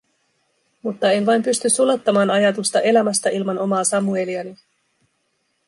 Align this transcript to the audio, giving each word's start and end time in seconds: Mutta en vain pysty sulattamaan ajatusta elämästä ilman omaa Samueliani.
Mutta 0.83 1.11
en 1.11 1.25
vain 1.25 1.43
pysty 1.43 1.69
sulattamaan 1.69 2.29
ajatusta 2.29 2.79
elämästä 2.81 3.29
ilman 3.29 3.59
omaa 3.59 3.83
Samueliani. 3.83 4.55